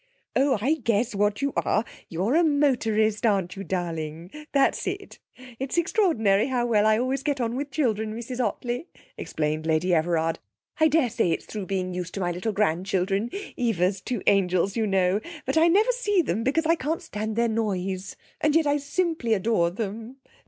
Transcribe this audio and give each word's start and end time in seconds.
'Oh, 0.35 0.57
I 0.59 0.73
guess 0.83 1.13
what 1.13 1.43
you 1.43 1.53
are! 1.55 1.85
You're 2.09 2.33
a 2.35 2.43
motorist, 2.43 3.23
aren't 3.23 3.55
you, 3.55 3.63
darling? 3.63 4.31
That's 4.51 4.87
it! 4.87 5.19
It's 5.59 5.77
extraordinary 5.77 6.47
how 6.47 6.65
well 6.65 6.87
I 6.87 6.97
always 6.97 7.21
get 7.21 7.39
on 7.39 7.55
with 7.55 7.69
children, 7.69 8.11
Mrs 8.15 8.39
Ottley,' 8.43 8.87
explained 9.15 9.67
Lady 9.67 9.93
Everard. 9.93 10.39
'I 10.79 10.87
daresay 10.87 11.29
it's 11.29 11.45
through 11.45 11.67
being 11.67 11.93
used 11.93 12.15
to 12.15 12.19
my 12.19 12.31
little 12.31 12.51
grandchildren, 12.51 13.29
Eva's 13.55 14.01
two 14.01 14.23
angels, 14.25 14.75
you 14.75 14.87
know, 14.87 15.19
but 15.45 15.55
I 15.55 15.67
never 15.67 15.91
see 15.91 16.23
them 16.23 16.43
because 16.43 16.65
I 16.65 16.73
can't 16.73 17.03
stand 17.03 17.35
their 17.35 17.47
noise, 17.47 18.15
and 18.41 18.55
yet 18.55 18.65
I 18.65 18.77
simply 18.77 19.35
adore 19.35 19.69
them. 19.69 20.15